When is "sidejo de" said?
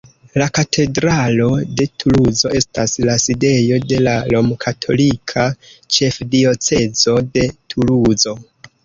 3.23-3.99